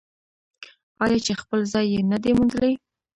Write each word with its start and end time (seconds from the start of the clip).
آیا 1.03 1.19
چې 1.25 1.33
خپل 1.41 1.59
ځای 1.73 1.85
یې 1.93 1.99
نه 2.11 2.17
دی 2.23 2.31
موندلی؟ 2.37 2.73